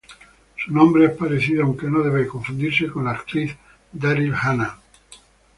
Su 0.57 0.73
nombre 0.73 1.05
es 1.05 1.11
parecido, 1.11 1.63
aunque 1.63 1.85
no 1.85 2.01
debe 2.01 2.25
confundirse 2.25 2.87
con 2.87 3.05
la 3.05 3.11
actriz 3.11 3.55
Daryl 3.93 4.33
Hannah. 4.33 4.79